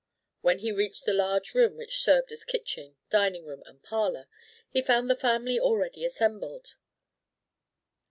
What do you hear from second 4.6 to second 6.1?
he found the family already